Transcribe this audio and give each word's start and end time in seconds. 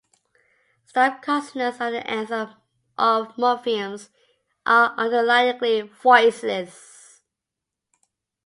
Stop 0.87 1.21
consonants 1.21 1.79
at 1.79 1.91
the 1.91 2.09
ends 2.09 2.31
of 2.31 2.55
morphemes 2.97 4.09
are 4.65 4.95
underlyingly 4.95 5.91
voiceless. 6.01 7.21